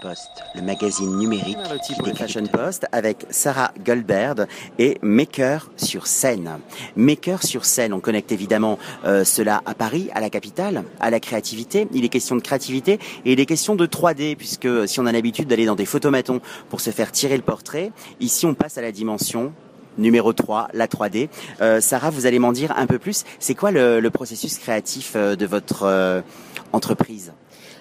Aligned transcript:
Post, 0.00 0.30
le 0.54 0.62
magazine 0.62 1.14
numérique 1.18 1.58
des 2.04 2.14
Fashion 2.14 2.46
Post 2.46 2.86
avec 2.90 3.26
Sarah 3.28 3.70
Goldberg 3.84 4.46
et 4.78 4.96
Maker 5.02 5.70
sur 5.76 6.06
scène. 6.06 6.58
Maker 6.96 7.42
sur 7.42 7.66
scène, 7.66 7.92
on 7.92 8.00
connecte 8.00 8.32
évidemment 8.32 8.78
euh, 9.04 9.24
cela 9.24 9.60
à 9.66 9.74
Paris, 9.74 10.08
à 10.14 10.22
la 10.22 10.30
capitale, 10.30 10.84
à 11.00 11.10
la 11.10 11.20
créativité. 11.20 11.86
Il 11.92 12.02
est 12.02 12.08
question 12.08 12.34
de 12.34 12.40
créativité 12.40 12.98
et 13.26 13.32
il 13.34 13.40
est 13.40 13.44
question 13.44 13.74
de 13.74 13.84
3D 13.84 14.36
puisque 14.36 14.88
si 14.88 15.00
on 15.00 15.06
a 15.06 15.12
l'habitude 15.12 15.48
d'aller 15.48 15.66
dans 15.66 15.74
des 15.74 15.84
photomatons 15.84 16.40
pour 16.70 16.80
se 16.80 16.88
faire 16.88 17.12
tirer 17.12 17.36
le 17.36 17.42
portrait, 17.42 17.92
ici 18.20 18.46
on 18.46 18.54
passe 18.54 18.78
à 18.78 18.82
la 18.82 18.90
dimension 18.90 19.52
numéro 19.98 20.32
3, 20.32 20.68
la 20.72 20.86
3D. 20.86 21.28
Euh, 21.60 21.82
Sarah, 21.82 22.08
vous 22.08 22.24
allez 22.24 22.38
m'en 22.38 22.52
dire 22.52 22.72
un 22.78 22.86
peu 22.86 22.98
plus. 22.98 23.24
C'est 23.38 23.54
quoi 23.54 23.70
le, 23.70 24.00
le, 24.00 24.10
processus 24.10 24.56
créatif 24.56 25.12
euh, 25.14 25.36
de 25.36 25.44
votre 25.44 26.22
entreprise? 26.72 27.34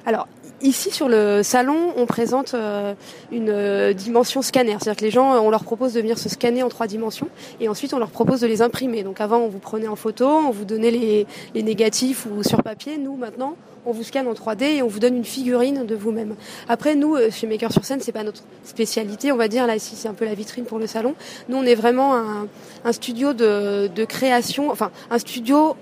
Alors, 0.06 0.28
Ici 0.64 0.92
sur 0.92 1.10
le 1.10 1.44
salon, 1.44 1.92
on 1.98 2.06
présente 2.06 2.54
euh, 2.54 2.94
une 3.34 3.50
euh, 3.50 3.92
dimension 3.92 4.42
scanner, 4.42 4.78
c'est-à-dire 4.80 4.96
que 4.96 5.04
les 5.04 5.12
gens, 5.12 5.38
on 5.44 5.50
leur 5.50 5.66
propose 5.66 5.92
de 5.92 6.00
venir 6.00 6.18
se 6.18 6.30
scanner 6.30 6.64
en 6.64 6.70
trois 6.70 6.88
dimensions 6.88 7.28
et 7.60 7.68
ensuite 7.68 7.94
on 7.94 8.00
leur 8.00 8.12
propose 8.12 8.40
de 8.40 8.48
les 8.48 8.62
imprimer. 8.62 9.04
Donc 9.04 9.20
avant, 9.20 9.40
on 9.40 9.50
vous 9.50 9.60
prenait 9.60 9.90
en 9.90 9.98
photo, 9.98 10.26
on 10.26 10.52
vous 10.52 10.64
donnait 10.64 10.92
les, 10.92 11.28
négatifs 11.62 12.26
ou 12.26 12.44
sur 12.44 12.64
papier. 12.64 12.98
Nous 12.98 13.18
maintenant, 13.18 13.58
on 13.86 13.92
vous 13.92 14.04
scanne 14.04 14.26
en 14.26 14.34
3D 14.34 14.78
et 14.78 14.82
on 14.82 14.88
vous 14.88 15.00
donne 15.00 15.18
une 15.18 15.26
figurine 15.26 15.86
de 15.86 15.96
vous-même. 15.96 16.36
Après, 16.70 16.96
nous, 16.96 17.16
euh, 17.16 17.30
chez 17.30 17.46
Maker 17.46 17.74
sur 17.74 17.84
scène, 17.84 18.00
c'est 18.00 18.14
pas 18.14 18.24
notre 18.24 18.44
spécialité, 18.64 19.34
on 19.34 19.38
va 19.38 19.50
dire. 19.50 19.68
Là, 19.68 19.76
ici, 19.76 19.98
c'est 19.98 20.08
un 20.08 20.14
peu 20.14 20.24
la 20.24 20.34
vitrine 20.34 20.64
pour 20.64 20.80
le 20.80 20.88
salon. 20.88 21.14
Nous, 21.50 21.58
on 21.58 21.64
est 21.64 21.76
vraiment 21.76 22.16
un, 22.16 22.92
studio 22.94 23.34
de, 23.34 24.06
création, 24.06 24.72
enfin, 24.72 24.92
un 25.12 25.20
studio 25.20 25.72
euh, 25.72 25.74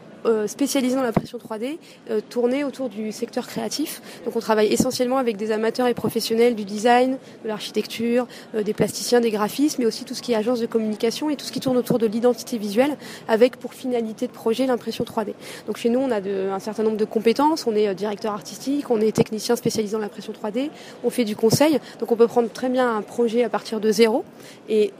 spécialisé 0.48 0.96
dans 0.96 1.02
l'impression 1.02 1.38
3D, 1.38 1.78
euh, 2.10 2.22
tourné 2.30 2.64
autour 2.64 2.90
du 2.90 3.12
secteur 3.12 3.48
créatif. 3.48 4.02
Donc 4.26 4.36
on 4.36 4.40
travaille 4.40 4.72
essentiellement 4.72 5.18
avec 5.18 5.38
des 5.38 5.52
amateurs 5.52 5.88
et 5.88 5.94
professionnels 5.94 6.56
du 6.56 6.66
design, 6.66 7.18
de 7.44 7.48
l'architecture, 7.48 8.28
euh, 8.56 8.64
des 8.64 8.74
plasticiens, 8.74 9.20
des 9.20 9.32
graphistes, 9.32 9.80
mais 9.80 9.86
aussi 9.86 10.06
tout 10.06 10.14
ce 10.14 10.22
qui 10.22 10.34
est 10.34 10.36
agence 10.36 10.60
de 10.60 10.66
communication 10.66 11.30
et 11.30 11.36
tout 11.36 11.46
ce 11.46 11.52
qui 11.52 11.60
tourne 11.60 11.78
autour 11.78 12.00
de 12.00 12.06
l'identité 12.06 12.58
visuelle, 12.58 12.98
avec 13.28 13.58
pour 13.58 13.74
finalité 13.74 14.28
de 14.28 14.32
projet 14.32 14.66
l'impression 14.66 15.04
3D. 15.04 15.34
Donc 15.68 15.78
chez 15.78 15.90
nous, 15.90 16.00
on 16.00 16.12
a 16.12 16.22
de, 16.22 16.50
un 16.52 16.60
certain 16.60 16.84
nombre 16.84 16.98
de 16.98 17.06
compétences. 17.06 17.66
On 17.68 17.76
est 17.76 17.94
directeur 17.96 18.34
artistique, 18.34 18.90
on 18.90 19.02
est 19.02 19.12
technicien 19.12 19.56
spécialisé 19.56 19.94
dans 19.94 20.02
l'impression 20.02 20.34
3D, 20.34 20.70
on 21.04 21.10
fait 21.10 21.26
du 21.26 21.36
conseil. 21.36 21.80
Donc 22.00 22.12
on 22.12 22.16
peut 22.16 22.28
prendre 22.28 22.50
très 22.50 22.70
bien 22.70 22.96
un 22.96 23.02
projet 23.02 23.44
à 23.44 23.50
partir 23.50 23.80
de 23.80 23.92
zéro 23.92 24.24
et 24.70 24.94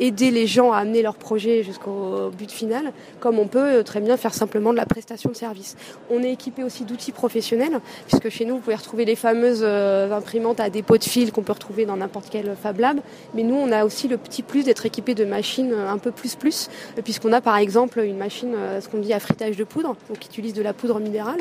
aider 0.00 0.30
les 0.30 0.46
gens 0.46 0.72
à 0.72 0.78
amener 0.78 1.02
leur 1.02 1.16
projet 1.16 1.62
jusqu'au 1.62 2.30
but 2.36 2.50
final, 2.50 2.92
comme 3.20 3.38
on 3.38 3.46
peut 3.46 3.82
très 3.84 4.00
bien 4.00 4.16
faire 4.16 4.34
simplement 4.34 4.67
de 4.72 4.76
la 4.76 4.86
prestation 4.86 5.30
de 5.30 5.36
service. 5.36 5.76
On 6.10 6.22
est 6.22 6.32
équipé 6.32 6.62
aussi 6.64 6.84
d'outils 6.84 7.12
professionnels, 7.12 7.80
puisque 8.06 8.28
chez 8.28 8.44
nous, 8.44 8.56
vous 8.56 8.60
pouvez 8.60 8.76
retrouver 8.76 9.04
les 9.04 9.16
fameuses 9.16 9.62
euh, 9.62 10.12
imprimantes 10.12 10.60
à 10.60 10.70
dépôt 10.70 10.98
de 10.98 11.04
fil 11.04 11.32
qu'on 11.32 11.42
peut 11.42 11.52
retrouver 11.52 11.86
dans 11.86 11.96
n'importe 11.96 12.28
quel 12.30 12.54
Fab 12.60 12.78
Lab. 12.78 13.00
Mais 13.34 13.42
nous, 13.42 13.54
on 13.54 13.72
a 13.72 13.84
aussi 13.84 14.08
le 14.08 14.16
petit 14.16 14.42
plus 14.42 14.64
d'être 14.64 14.86
équipé 14.86 15.14
de 15.14 15.24
machines 15.24 15.72
euh, 15.72 15.90
un 15.90 15.98
peu 15.98 16.10
plus 16.10 16.34
plus, 16.34 16.68
euh, 16.96 17.02
puisqu'on 17.02 17.32
a 17.32 17.40
par 17.40 17.56
exemple 17.56 18.00
une 18.00 18.18
machine, 18.18 18.54
ce 18.80 18.88
qu'on 18.88 18.98
dit 18.98 19.12
à 19.12 19.20
fritage 19.20 19.56
de 19.56 19.64
poudre, 19.64 19.96
donc 20.08 20.18
qui 20.18 20.28
utilise 20.28 20.52
de 20.52 20.62
la 20.62 20.72
poudre 20.72 21.00
minérale. 21.00 21.40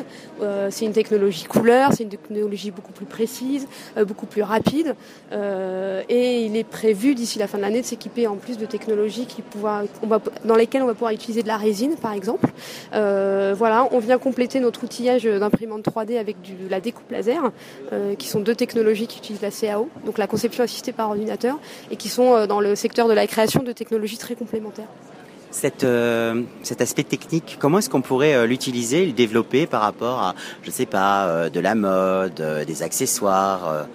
c'est 0.70 0.86
une 0.86 0.94
technologie 0.94 1.46
couleur, 1.46 1.92
c'est 1.94 2.04
une 2.04 2.10
technologie 2.10 2.72
beaucoup 2.72 2.92
plus 2.92 3.06
précise, 3.06 3.68
beaucoup 4.08 4.26
plus 4.26 4.42
rapide. 4.42 4.96
et 5.32 6.46
il 6.46 6.56
est 6.56 6.64
prévu 6.64 7.16
d'ici 7.16 7.40
la 7.40 7.48
fin 7.48 7.58
de 7.58 7.64
l'année 7.64 7.82
de 7.82 7.86
s'équiper 7.86 8.28
en 8.28 8.36
plus 8.36 8.58
de 8.58 8.66
technologies 8.66 9.26
qui 9.26 9.44
dans 10.46 10.56
lesquelles 10.56 10.82
on 10.82 10.88
va 10.88 10.94
pouvoir 10.94 11.12
utiliser 11.12 11.44
de 11.44 11.48
la 11.48 11.58
résine, 11.58 11.96
par 11.96 12.14
exemple. 12.14 12.50
Euh, 12.94 13.17
voilà, 13.54 13.88
on 13.92 14.00
vient 14.00 14.18
compléter 14.18 14.60
notre 14.60 14.84
outillage 14.84 15.24
d'imprimante 15.24 15.84
3D 15.84 16.18
avec 16.18 16.42
du, 16.42 16.54
la 16.70 16.80
découpe 16.80 17.10
laser, 17.12 17.52
euh, 17.94 18.16
qui 18.16 18.28
sont 18.28 18.40
deux 18.40 18.56
technologies 18.56 19.08
qui 19.08 19.20
utilisent 19.20 19.42
la 19.42 19.52
CAO, 19.52 19.90
donc 20.06 20.18
la 20.18 20.28
conception 20.28 20.64
assistée 20.64 20.92
par 20.92 21.10
ordinateur, 21.10 21.58
et 21.92 21.96
qui 21.96 22.10
sont 22.10 22.34
euh, 22.34 22.48
dans 22.48 22.60
le 22.60 22.76
secteur 22.76 23.08
de 23.08 23.14
la 23.14 23.28
création 23.28 23.64
de 23.64 23.72
technologies 23.72 24.18
très 24.18 24.36
complémentaires. 24.36 24.88
Cet, 25.52 25.84
aspect 26.82 27.04
technique, 27.04 27.58
comment 27.60 27.80
est-ce 27.80 27.90
qu'on 27.90 28.02
pourrait 28.02 28.46
l'utiliser, 28.46 29.06
le 29.06 29.14
développer 29.14 29.66
par 29.66 29.82
rapport 29.82 30.20
à, 30.20 30.36
je 30.62 30.70
sais 30.70 30.86
pas, 30.86 31.50
de 31.50 31.60
la 31.60 31.74
mode, 31.74 32.44
des 32.68 32.84
accessoires 32.84 33.88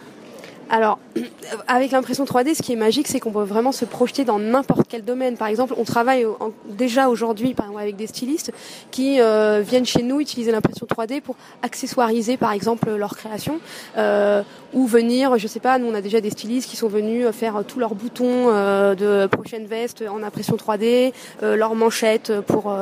alors, 0.73 0.99
avec 1.69 1.93
l'impression 1.93 2.25
3D, 2.25 2.55
ce 2.55 2.63
qui 2.63 2.73
est 2.73 2.77
magique, 2.77 3.07
c'est 3.07 3.21
qu'on 3.21 3.31
peut 3.31 3.43
vraiment 3.43 3.73
se 3.73 3.85
projeter 3.85 4.25
dans 4.25 4.39
n'importe 4.39 4.87
quel 4.89 5.05
domaine. 5.05 5.37
Par 5.37 5.49
exemple, 5.49 5.75
on 5.77 5.85
travaille 5.85 6.27
déjà 6.65 7.11
aujourd'hui 7.11 7.55
avec 7.79 7.97
des 7.97 8.07
stylistes 8.07 8.53
qui 8.91 9.21
euh, 9.21 9.61
viennent 9.61 9.85
chez 9.85 10.03
nous 10.03 10.19
utiliser 10.19 10.51
l'impression 10.51 10.87
3D 10.87 11.21
pour 11.21 11.37
accessoiriser, 11.61 12.39
par 12.39 12.53
exemple, 12.53 12.91
leur 12.91 13.15
création, 13.17 13.61
euh, 13.99 14.43
ou 14.73 14.87
venir, 14.87 15.37
je 15.37 15.47
sais 15.47 15.61
pas, 15.61 15.79
nous 15.79 15.87
on 15.87 15.95
a 15.95 16.01
déjà 16.01 16.23
des 16.23 16.31
stylistes 16.31 16.71
qui 16.71 16.77
sont 16.77 16.89
venus 16.89 17.27
faire 17.33 17.63
tous 17.69 17.79
leurs 17.79 17.95
boutons 17.95 18.49
euh, 18.49 18.95
de 18.95 19.27
prochaine 19.27 19.67
veste 19.67 20.03
en 20.11 20.23
impression 20.23 20.57
3D, 20.57 21.13
leurs 21.43 21.75
manchettes 21.75 22.33
pour 22.41 22.75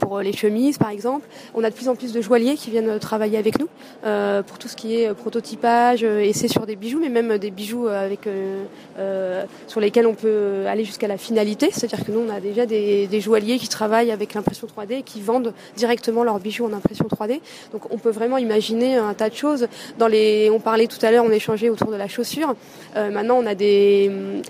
pour 0.00 0.18
les 0.18 0.32
chemises, 0.32 0.78
par 0.78 0.90
exemple. 0.90 1.28
On 1.54 1.62
a 1.62 1.70
de 1.70 1.74
plus 1.76 1.88
en 1.88 1.94
plus 1.94 2.12
de 2.12 2.20
joailliers 2.20 2.56
qui 2.56 2.70
viennent 2.70 2.98
travailler 2.98 3.38
avec 3.38 3.60
nous 3.60 3.68
pour 4.02 4.58
tout 4.58 4.66
ce 4.66 4.74
qui 4.74 4.96
est 4.96 5.14
prototypage, 5.14 6.02
essai 6.02 6.48
sur 6.48 6.66
des 6.66 6.74
bijoux, 6.74 6.98
mais 7.00 7.08
même 7.08 7.35
des 7.38 7.50
bijoux 7.50 7.86
euh, 7.86 8.04
avec, 8.04 8.26
euh, 8.26 8.64
euh, 8.98 9.44
sur 9.66 9.80
lesquels 9.80 10.06
on 10.06 10.14
peut 10.14 10.64
aller 10.66 10.84
jusqu'à 10.84 11.08
la 11.08 11.18
finalité. 11.18 11.70
C'est-à-dire 11.72 12.04
que 12.04 12.12
nous, 12.12 12.20
on 12.20 12.30
a 12.30 12.40
déjà 12.40 12.66
des, 12.66 13.06
des 13.06 13.20
joailliers 13.20 13.58
qui 13.58 13.68
travaillent 13.68 14.10
avec 14.10 14.34
l'impression 14.34 14.66
3D 14.66 14.98
et 14.98 15.02
qui 15.02 15.20
vendent 15.20 15.52
directement 15.76 16.24
leurs 16.24 16.38
bijoux 16.38 16.64
en 16.64 16.72
impression 16.72 17.06
3D. 17.06 17.40
Donc 17.72 17.92
on 17.92 17.98
peut 17.98 18.10
vraiment 18.10 18.38
imaginer 18.38 18.96
un 18.96 19.14
tas 19.14 19.30
de 19.30 19.34
choses. 19.34 19.68
Dans 19.98 20.08
les, 20.08 20.50
on 20.50 20.60
parlait 20.60 20.86
tout 20.86 21.04
à 21.04 21.10
l'heure, 21.10 21.24
on 21.24 21.30
échangeait 21.30 21.68
autour 21.68 21.90
de 21.90 21.96
la 21.96 22.08
chaussure. 22.08 22.54
maintenant, 22.94 23.38
on 23.38 23.46
a 23.46 23.54
des 23.54 24.10
euh, 24.10 24.40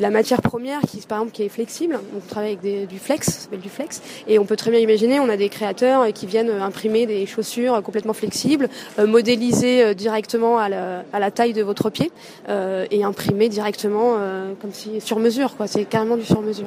de 0.00 0.02
la 0.02 0.10
matière 0.10 0.40
première 0.40 0.80
qui, 0.80 0.98
par 1.06 1.18
exemple, 1.18 1.32
qui 1.32 1.42
est 1.42 1.50
flexible. 1.50 2.00
On 2.16 2.20
travaille 2.26 2.56
avec 2.62 2.88
du 2.88 2.98
flex, 2.98 3.26
ça 3.26 3.40
s'appelle 3.42 3.60
du 3.60 3.68
flex, 3.68 4.00
et 4.26 4.38
on 4.38 4.46
peut 4.46 4.56
très 4.56 4.70
bien 4.70 4.80
imaginer, 4.80 5.20
on 5.20 5.28
a 5.28 5.36
des 5.36 5.50
créateurs 5.50 6.10
qui 6.14 6.24
viennent 6.24 6.48
imprimer 6.50 7.04
des 7.04 7.26
chaussures 7.26 7.82
complètement 7.82 8.14
flexibles, 8.14 8.70
euh, 8.98 9.06
modéliser 9.06 9.84
euh, 9.84 9.94
directement 9.94 10.56
à 10.56 10.70
la, 10.70 11.04
à 11.12 11.18
la, 11.18 11.30
taille 11.30 11.52
de 11.52 11.62
votre 11.62 11.90
pied 11.90 12.10
et 12.48 13.04
imprimer 13.04 13.48
directement 13.48 14.14
comme 14.60 14.72
si 14.72 15.00
sur 15.00 15.18
mesure. 15.18 15.56
Quoi. 15.56 15.66
C'est 15.66 15.84
carrément 15.84 16.16
du 16.16 16.24
sur 16.24 16.40
mesure. 16.40 16.66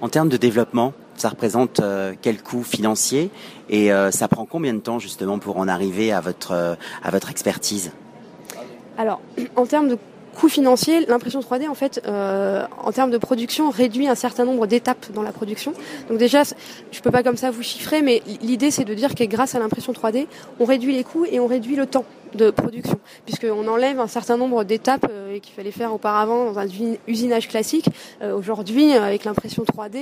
En 0.00 0.08
termes 0.08 0.28
de 0.28 0.36
développement, 0.36 0.92
ça 1.16 1.28
représente 1.28 1.82
quel 2.22 2.42
coût 2.42 2.62
financier 2.62 3.30
et 3.68 3.90
ça 4.10 4.28
prend 4.28 4.46
combien 4.46 4.72
de 4.72 4.78
temps 4.78 4.98
justement 4.98 5.38
pour 5.38 5.58
en 5.58 5.68
arriver 5.68 6.12
à 6.12 6.20
votre 6.20 6.76
à 7.02 7.10
votre 7.10 7.30
expertise? 7.30 7.92
Alors, 8.96 9.20
en 9.56 9.66
termes 9.66 9.88
de 9.88 9.98
coût 10.34 10.48
financier, 10.48 11.04
l'impression 11.06 11.40
3D, 11.40 11.68
en 11.68 11.74
fait, 11.74 12.02
euh, 12.06 12.64
en 12.82 12.92
termes 12.92 13.10
de 13.10 13.18
production, 13.18 13.70
réduit 13.70 14.08
un 14.08 14.14
certain 14.14 14.44
nombre 14.44 14.66
d'étapes 14.66 15.06
dans 15.14 15.22
la 15.22 15.32
production. 15.32 15.72
Donc 16.08 16.18
déjà, 16.18 16.42
je 16.92 17.00
peux 17.00 17.10
pas 17.10 17.22
comme 17.22 17.36
ça 17.36 17.50
vous 17.50 17.62
chiffrer, 17.62 18.02
mais 18.02 18.22
l'idée 18.42 18.70
c'est 18.70 18.84
de 18.84 18.94
dire 18.94 19.14
que 19.14 19.24
grâce 19.24 19.54
à 19.54 19.58
l'impression 19.58 19.92
3D, 19.92 20.26
on 20.58 20.64
réduit 20.64 20.92
les 20.94 21.04
coûts 21.04 21.26
et 21.30 21.40
on 21.40 21.46
réduit 21.46 21.76
le 21.76 21.86
temps 21.86 22.04
de 22.34 22.50
production, 22.50 22.98
puisqu'on 23.24 23.66
enlève 23.66 24.00
un 24.00 24.06
certain 24.06 24.36
nombre 24.36 24.64
d'étapes 24.64 25.06
euh, 25.10 25.38
qu'il 25.38 25.54
fallait 25.54 25.70
faire 25.70 25.92
auparavant 25.92 26.52
dans 26.52 26.58
un 26.58 26.66
usinage 27.06 27.48
classique. 27.48 27.86
Euh, 28.22 28.36
aujourd'hui, 28.36 28.94
euh, 28.94 29.02
avec 29.02 29.24
l'impression 29.24 29.64
3D, 29.64 29.98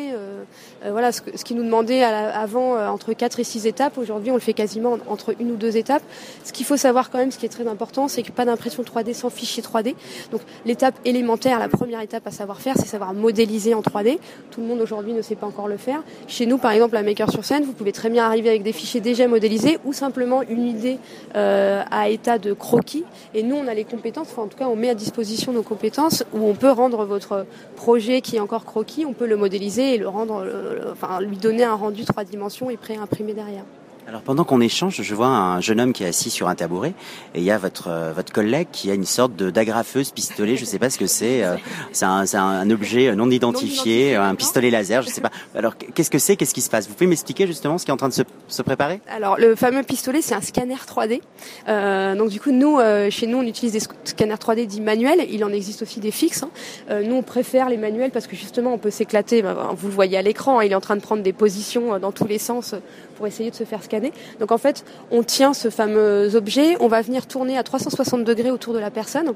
voilà, 0.90 1.12
ce, 1.12 1.20
qui 1.22 1.54
nous 1.54 1.64
demandait 1.64 2.02
avant 2.02 2.76
entre 2.90 3.12
4 3.12 3.40
et 3.40 3.44
6 3.44 3.66
étapes, 3.66 3.98
aujourd'hui 3.98 4.30
on 4.30 4.34
le 4.34 4.40
fait 4.40 4.52
quasiment 4.52 4.98
entre 5.08 5.34
une 5.40 5.52
ou 5.52 5.56
deux 5.56 5.76
étapes. 5.76 6.02
Ce 6.44 6.52
qu'il 6.52 6.66
faut 6.66 6.76
savoir 6.76 7.10
quand 7.10 7.18
même, 7.18 7.30
ce 7.30 7.38
qui 7.38 7.46
est 7.46 7.50
très 7.50 7.66
important, 7.66 8.08
c'est 8.08 8.22
que 8.22 8.32
pas 8.32 8.44
d'impression 8.44 8.82
3D 8.82 9.14
sans 9.14 9.30
fichier 9.30 9.62
3D. 9.62 9.94
Donc 10.30 10.40
l'étape 10.64 10.94
élémentaire, 11.04 11.58
la 11.58 11.68
première 11.68 12.00
étape 12.00 12.26
à 12.26 12.30
savoir 12.30 12.60
faire, 12.60 12.74
c'est 12.76 12.86
savoir 12.86 13.14
modéliser 13.14 13.74
en 13.74 13.80
3D. 13.80 14.18
Tout 14.50 14.60
le 14.60 14.66
monde 14.66 14.80
aujourd'hui 14.80 15.12
ne 15.12 15.22
sait 15.22 15.36
pas 15.36 15.46
encore 15.46 15.68
le 15.68 15.76
faire. 15.76 16.02
Chez 16.26 16.46
nous, 16.46 16.58
par 16.58 16.72
exemple, 16.72 16.96
à 16.96 17.02
Maker 17.02 17.30
sur 17.30 17.44
scène, 17.44 17.64
vous 17.64 17.72
pouvez 17.72 17.92
très 17.92 18.10
bien 18.10 18.24
arriver 18.24 18.48
avec 18.48 18.62
des 18.62 18.72
fichiers 18.72 19.00
déjà 19.00 19.26
modélisés 19.28 19.78
ou 19.84 19.92
simplement 19.92 20.42
une 20.42 20.66
idée 20.66 20.98
à 21.34 22.10
de 22.38 22.52
croquis. 22.52 23.04
Et 23.32 23.42
nous, 23.42 23.56
on 23.56 23.66
a 23.66 23.74
les 23.74 23.84
compétences, 23.84 24.28
enfin, 24.30 24.42
en 24.42 24.48
tout 24.48 24.58
cas, 24.58 24.68
on 24.68 24.76
met 24.76 24.90
à 24.90 24.94
disposition 24.94 25.52
nos 25.52 25.62
compétences 25.62 26.24
où 26.34 26.46
on 26.46 26.54
peut 26.54 26.70
rendre 26.70 27.04
votre 27.04 27.46
projet 27.76 28.20
qui 28.20 28.36
est 28.36 28.40
encore 28.40 28.64
croquis, 28.64 29.06
on 29.06 29.14
peut 29.14 29.26
le 29.26 29.36
modéliser 29.36 29.94
et 29.94 29.98
le 29.98 30.08
rendre, 30.08 30.44
euh, 30.44 31.20
lui 31.20 31.36
donner 31.36 31.64
un 31.64 31.74
rendu 31.74 32.04
trois 32.04 32.24
dimensions 32.24 32.68
et 32.68 32.76
pré-imprimer 32.76 33.32
derrière. 33.32 33.64
Alors 34.08 34.22
pendant 34.22 34.44
qu'on 34.44 34.62
échange, 34.62 35.02
je 35.02 35.14
vois 35.14 35.26
un 35.26 35.60
jeune 35.60 35.82
homme 35.82 35.92
qui 35.92 36.02
est 36.02 36.06
assis 36.06 36.30
sur 36.30 36.48
un 36.48 36.54
tabouret 36.54 36.94
et 37.34 37.40
il 37.40 37.44
y 37.44 37.50
a 37.50 37.58
votre 37.58 37.88
euh, 37.88 38.10
votre 38.16 38.32
collègue 38.32 38.68
qui 38.72 38.90
a 38.90 38.94
une 38.94 39.04
sorte 39.04 39.36
de 39.36 39.50
d'agrafeuse 39.50 40.12
pistolet. 40.12 40.56
Je 40.56 40.64
sais 40.64 40.78
pas 40.78 40.88
ce 40.88 40.98
que 40.98 41.06
c'est. 41.06 41.44
Euh, 41.44 41.56
c'est 41.92 42.06
un, 42.06 42.24
un, 42.32 42.70
objet 42.70 43.14
non 43.14 43.30
identifié, 43.30 44.16
un 44.16 44.34
pistolet 44.34 44.70
laser. 44.70 45.02
Je 45.02 45.10
sais 45.10 45.20
pas. 45.20 45.30
Alors 45.54 45.76
qu'est-ce 45.76 46.08
que 46.08 46.18
c'est 46.18 46.36
Qu'est-ce 46.36 46.54
qui 46.54 46.62
se 46.62 46.70
passe? 46.70 46.88
Vous 46.88 46.94
pouvez 46.94 47.06
m'expliquer 47.06 47.46
justement 47.46 47.76
ce 47.76 47.84
qui 47.84 47.90
est 47.90 47.92
en 47.92 47.98
train 47.98 48.08
de 48.08 48.14
se, 48.14 48.22
se 48.46 48.62
préparer? 48.62 49.02
Alors 49.10 49.36
le 49.36 49.54
fameux 49.56 49.82
pistolet, 49.82 50.22
c'est 50.22 50.34
un 50.34 50.40
scanner 50.40 50.76
3D. 50.76 51.20
Euh, 51.68 52.14
donc 52.14 52.30
du 52.30 52.40
coup, 52.40 52.50
nous 52.50 52.78
euh, 52.78 53.10
chez 53.10 53.26
nous, 53.26 53.36
on 53.36 53.42
utilise 53.42 53.72
des 53.72 53.82
scanners 54.04 54.36
3D 54.36 54.64
dits 54.64 54.80
manuels. 54.80 55.26
Il 55.28 55.44
en 55.44 55.52
existe 55.52 55.82
aussi 55.82 56.00
des 56.00 56.12
fixes. 56.12 56.44
Hein. 56.44 57.02
nous, 57.04 57.16
on 57.16 57.22
préfère 57.22 57.68
les 57.68 57.76
manuels 57.76 58.10
parce 58.10 58.26
que 58.26 58.36
justement, 58.36 58.72
on 58.72 58.78
peut 58.78 58.90
s'éclater. 58.90 59.42
Ben, 59.42 59.54
vous 59.76 59.88
le 59.88 59.94
voyez 59.94 60.16
à 60.16 60.22
l'écran, 60.22 60.60
hein, 60.60 60.64
il 60.64 60.72
est 60.72 60.76
en 60.76 60.80
train 60.80 60.96
de 60.96 61.02
prendre 61.02 61.22
des 61.22 61.34
positions 61.34 61.98
dans 61.98 62.12
tous 62.12 62.26
les 62.26 62.38
sens 62.38 62.74
pour 63.18 63.26
essayer 63.26 63.50
de 63.50 63.56
se 63.56 63.64
faire 63.64 63.82
scanner. 63.82 64.12
Donc 64.38 64.52
en 64.52 64.58
fait, 64.58 64.84
on 65.10 65.24
tient 65.24 65.52
ce 65.52 65.70
fameux 65.70 66.36
objet, 66.36 66.76
on 66.78 66.86
va 66.86 67.02
venir 67.02 67.26
tourner 67.26 67.58
à 67.58 67.64
360 67.64 68.22
degrés 68.22 68.52
autour 68.52 68.72
de 68.72 68.78
la 68.78 68.92
personne 68.92 69.34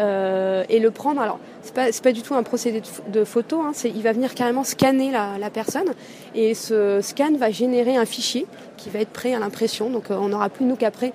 euh, 0.00 0.64
et 0.68 0.78
le 0.78 0.90
prendre. 0.90 1.20
Alors 1.22 1.40
c'est 1.62 1.74
pas 1.74 1.86
pas 2.02 2.12
du 2.12 2.20
tout 2.20 2.34
un 2.34 2.42
procédé 2.42 2.82
de, 3.08 3.24
photo, 3.24 3.62
hein, 3.62 3.72
il 3.84 4.02
va 4.02 4.12
venir 4.12 4.34
carrément 4.34 4.64
scanner 4.64 5.10
la, 5.10 5.50
personne 5.50 5.94
et 6.34 6.52
ce 6.54 7.00
scan 7.00 7.32
va 7.38 7.50
générer 7.50 7.96
un 7.96 8.04
fichier 8.04 8.46
qui 8.76 8.90
va 8.90 8.98
être 8.98 9.10
prêt 9.10 9.32
à 9.34 9.38
l'impression. 9.38 9.88
Donc 9.88 10.10
euh, 10.10 10.16
on 10.20 10.28
n'aura 10.28 10.50
plus 10.50 10.66
nous 10.66 10.76
qu'après 10.76 11.12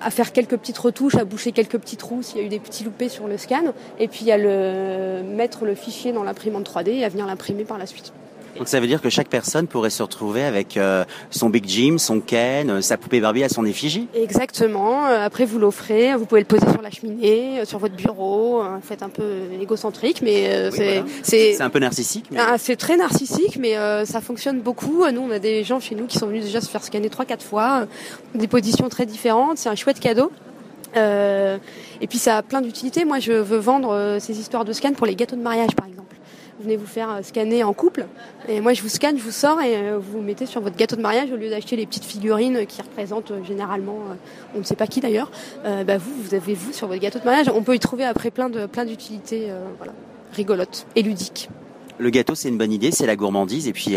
à 0.00 0.10
faire 0.10 0.32
quelques 0.32 0.56
petites 0.56 0.78
retouches, 0.78 1.16
à 1.16 1.24
boucher 1.24 1.52
quelques 1.52 1.78
petits 1.78 1.96
trous 1.96 2.22
s'il 2.22 2.38
y 2.38 2.40
a 2.40 2.46
eu 2.46 2.48
des 2.48 2.58
petits 2.58 2.82
loupés 2.82 3.08
sur 3.08 3.28
le 3.28 3.36
scan, 3.36 3.72
et 4.00 4.08
puis 4.08 4.30
à 4.32 4.38
mettre 5.22 5.64
le 5.64 5.74
fichier 5.74 6.12
dans 6.12 6.24
l'imprimante 6.24 6.68
3D 6.68 6.90
et 6.90 7.04
à 7.04 7.08
venir 7.08 7.26
l'imprimer 7.26 7.64
par 7.64 7.78
la 7.78 7.86
suite. 7.86 8.12
Donc 8.58 8.68
ça 8.68 8.80
veut 8.80 8.88
dire 8.88 9.00
que 9.00 9.08
chaque 9.08 9.28
personne 9.28 9.68
pourrait 9.68 9.90
se 9.90 10.02
retrouver 10.02 10.42
avec 10.42 10.76
euh, 10.76 11.04
son 11.30 11.48
Big 11.48 11.64
Jim, 11.66 11.96
son 11.98 12.20
Ken, 12.20 12.68
euh, 12.70 12.80
sa 12.80 12.96
poupée 12.96 13.20
Barbie 13.20 13.44
à 13.44 13.48
son 13.48 13.64
effigie 13.64 14.08
Exactement. 14.14 15.06
Euh, 15.06 15.24
après, 15.24 15.44
vous 15.44 15.60
l'offrez, 15.60 16.16
vous 16.16 16.26
pouvez 16.26 16.40
le 16.40 16.46
poser 16.46 16.68
sur 16.68 16.82
la 16.82 16.90
cheminée, 16.90 17.64
sur 17.64 17.78
votre 17.78 17.94
bureau. 17.94 18.62
Faites 18.82 19.02
un 19.02 19.08
peu 19.08 19.22
égocentrique, 19.60 20.22
mais 20.22 20.70
c'est 20.72 21.04
c'est 21.22 21.62
un 21.62 21.70
peu 21.70 21.78
narcissique. 21.78 22.26
Ah, 22.36 22.56
c'est 22.58 22.76
très 22.76 22.96
narcissique, 22.96 23.56
mais 23.58 23.74
ça 24.04 24.20
fonctionne 24.20 24.60
beaucoup. 24.60 25.04
Nous, 25.12 25.20
on 25.20 25.30
a 25.30 25.38
des 25.38 25.64
gens 25.64 25.80
chez 25.80 25.94
nous 25.94 26.06
qui 26.06 26.18
sont 26.18 26.26
venus 26.26 26.44
déjà 26.44 26.60
se 26.60 26.68
faire 26.68 26.82
scanner 26.82 27.10
trois, 27.10 27.24
quatre 27.24 27.44
fois, 27.44 27.86
des 28.34 28.48
positions 28.48 28.88
très 28.88 29.06
différentes. 29.06 29.58
C'est 29.58 29.68
un 29.68 29.74
chouette 29.74 30.00
cadeau. 30.00 30.32
Euh, 30.96 31.58
et 32.00 32.06
puis 32.06 32.18
ça 32.18 32.38
a 32.38 32.42
plein 32.42 32.60
d'utilités. 32.60 33.04
Moi, 33.04 33.18
je 33.18 33.32
veux 33.32 33.58
vendre 33.58 34.18
ces 34.20 34.40
histoires 34.40 34.64
de 34.64 34.72
scan 34.72 34.92
pour 34.92 35.06
les 35.06 35.14
gâteaux 35.14 35.36
de 35.36 35.42
mariage, 35.42 35.74
par 35.76 35.86
exemple 35.86 35.97
venez 36.60 36.76
vous 36.76 36.86
faire 36.86 37.10
euh, 37.10 37.22
scanner 37.22 37.64
en 37.64 37.72
couple. 37.72 38.06
Et 38.48 38.60
moi, 38.60 38.72
je 38.72 38.82
vous 38.82 38.88
scanne, 38.88 39.18
je 39.18 39.22
vous 39.22 39.30
sors 39.30 39.60
et 39.60 39.76
euh, 39.76 39.98
vous 39.98 40.20
mettez 40.20 40.46
sur 40.46 40.60
votre 40.60 40.76
gâteau 40.76 40.96
de 40.96 41.02
mariage 41.02 41.30
au 41.32 41.36
lieu 41.36 41.50
d'acheter 41.50 41.76
les 41.76 41.86
petites 41.86 42.04
figurines 42.04 42.66
qui 42.66 42.82
représentent 42.82 43.30
euh, 43.30 43.44
généralement, 43.44 43.98
on 44.54 44.58
ne 44.58 44.64
sait 44.64 44.76
pas 44.76 44.86
qui 44.86 45.00
d'ailleurs. 45.00 45.30
bah 45.64 45.98
vous, 45.98 46.22
vous 46.22 46.34
avez 46.34 46.54
vous 46.54 46.72
sur 46.72 46.86
votre 46.88 47.00
gâteau 47.00 47.18
de 47.18 47.24
mariage. 47.24 47.50
On 47.54 47.62
peut 47.62 47.74
y 47.74 47.78
trouver 47.78 48.04
après 48.04 48.30
plein 48.30 48.48
de 48.48 48.66
plein 48.66 48.84
d'utilités, 48.84 49.48
rigolotes 50.32 50.86
et 50.96 51.02
ludiques. 51.02 51.48
Le 51.98 52.10
gâteau, 52.10 52.34
c'est 52.34 52.48
une 52.48 52.58
bonne 52.58 52.72
idée, 52.72 52.90
c'est 52.90 53.06
la 53.06 53.16
gourmandise. 53.16 53.68
Et 53.68 53.72
puis, 53.72 53.96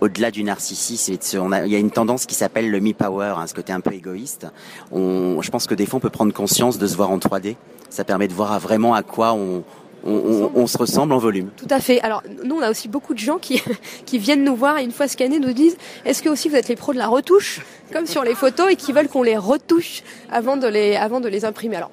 au-delà 0.00 0.30
du 0.30 0.44
narcissisme, 0.44 1.16
il 1.64 1.72
y 1.72 1.74
a 1.74 1.78
une 1.78 1.90
tendance 1.90 2.26
qui 2.26 2.34
s'appelle 2.34 2.70
le 2.70 2.80
me 2.80 2.92
power, 2.92 3.34
hein, 3.36 3.46
ce 3.46 3.54
côté 3.54 3.72
un 3.72 3.80
peu 3.80 3.92
égoïste. 3.92 4.46
Je 4.92 5.50
pense 5.50 5.66
que 5.66 5.74
des 5.74 5.86
fois, 5.86 5.98
on 5.98 6.00
peut 6.00 6.10
prendre 6.10 6.32
conscience 6.32 6.78
de 6.78 6.86
se 6.86 6.96
voir 6.96 7.10
en 7.10 7.18
3D. 7.18 7.56
Ça 7.90 8.04
permet 8.04 8.28
de 8.28 8.34
voir 8.34 8.58
vraiment 8.60 8.94
à 8.94 9.02
quoi 9.02 9.32
on, 9.32 9.64
on, 10.08 10.66
se 10.66 10.78
ressemble 10.78 11.12
en 11.12 11.18
volume. 11.18 11.50
Tout 11.56 11.66
à 11.70 11.80
fait. 11.80 12.00
Alors 12.00 12.22
nous, 12.44 12.56
on 12.56 12.62
a 12.62 12.70
aussi 12.70 12.88
beaucoup 12.88 13.14
de 13.14 13.18
gens 13.18 13.38
qui, 13.38 13.62
qui 14.06 14.18
viennent 14.18 14.44
nous 14.44 14.56
voir 14.56 14.78
et 14.78 14.84
une 14.84 14.92
fois 14.92 15.08
scannés 15.08 15.38
nous 15.38 15.52
disent 15.52 15.76
est-ce 16.04 16.22
que 16.22 16.28
aussi 16.28 16.48
vous 16.48 16.56
êtes 16.56 16.68
les 16.68 16.76
pros 16.76 16.92
de 16.92 16.98
la 16.98 17.08
retouche, 17.08 17.60
comme 17.92 18.06
sur 18.06 18.24
les 18.24 18.34
photos, 18.34 18.72
et 18.72 18.76
qui 18.76 18.92
veulent 18.92 19.08
qu'on 19.08 19.22
les 19.22 19.36
retouche 19.36 20.02
avant 20.30 20.56
de 20.56 20.66
les, 20.66 20.96
avant 20.96 21.20
de 21.20 21.28
les 21.28 21.44
imprimer? 21.44 21.76
Alors 21.76 21.90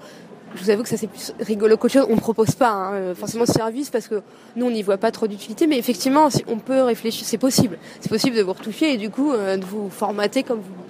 je 0.56 0.64
vous 0.64 0.70
avoue 0.70 0.84
que 0.84 0.90
ça 0.90 0.98
c'est 0.98 1.08
plus 1.08 1.34
rigolo 1.40 1.78
qu'autre 1.78 1.94
chose. 1.94 2.08
On 2.10 2.16
ne 2.16 2.20
propose 2.20 2.52
pas 2.52 2.70
hein, 2.70 3.14
forcément 3.14 3.46
ce 3.46 3.54
service 3.54 3.90
parce 3.90 4.08
que 4.08 4.22
nous 4.56 4.66
on 4.66 4.72
n'y 4.72 4.84
voit 4.84 4.98
pas 4.98 5.12
trop 5.12 5.28
d'utilité, 5.28 5.68
mais 5.68 5.78
effectivement 5.78 6.30
on 6.48 6.58
peut 6.58 6.82
réfléchir, 6.82 7.26
c'est 7.28 7.38
possible. 7.38 7.78
C'est 8.00 8.10
possible 8.10 8.36
de 8.36 8.42
vous 8.42 8.54
retoucher 8.54 8.94
et 8.94 8.98
du 8.98 9.10
coup 9.10 9.34
euh, 9.34 9.58
de 9.58 9.66
vous 9.66 9.90
formater 9.90 10.44
comme 10.44 10.60
vous 10.60 10.86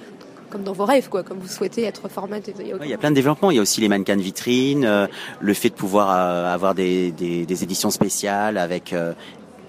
comme 0.49 0.63
dans 0.63 0.73
vos 0.73 0.85
rêves, 0.85 1.09
quoi, 1.09 1.23
comme 1.23 1.39
vous 1.39 1.47
souhaitez 1.47 1.83
être 1.83 2.07
formaté. 2.09 2.53
Il 2.59 2.87
y 2.87 2.93
a 2.93 2.97
plein 2.97 3.11
de 3.11 3.15
développements. 3.15 3.51
Il 3.51 3.55
y 3.55 3.59
a 3.59 3.61
aussi 3.61 3.81
les 3.81 3.89
mannequins 3.89 4.17
de 4.17 4.21
vitrine, 4.21 4.85
euh, 4.85 5.07
le 5.39 5.53
fait 5.53 5.69
de 5.69 5.75
pouvoir 5.75 6.09
euh, 6.11 6.53
avoir 6.53 6.75
des, 6.75 7.11
des, 7.11 7.63
éditions 7.63 7.91
spéciales 7.91 8.57
avec 8.57 8.93
euh, 8.93 9.13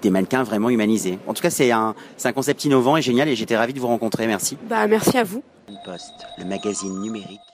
des 0.01 0.09
mannequins 0.09 0.43
vraiment 0.43 0.69
humanisés. 0.69 1.19
En 1.27 1.33
tout 1.33 1.41
cas, 1.41 1.49
c'est 1.49 1.71
un, 1.71 1.95
c'est 2.17 2.27
un 2.27 2.33
concept 2.33 2.65
innovant 2.65 2.97
et 2.97 3.01
génial 3.01 3.27
et 3.29 3.35
j'étais 3.35 3.57
ravi 3.57 3.73
de 3.73 3.79
vous 3.79 3.87
rencontrer. 3.87 4.27
Merci. 4.27 4.57
Bah, 4.69 4.87
merci 4.87 5.17
à 5.17 5.23
vous. 5.23 5.43
Poste, 5.85 6.25
le 6.37 6.45
magazine 6.45 7.01
numérique 7.01 7.46